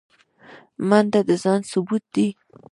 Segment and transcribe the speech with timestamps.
[0.87, 2.27] منډه د ځان ثبوت دی